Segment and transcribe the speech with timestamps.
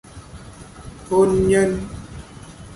[1.09, 1.87] Hôn nhân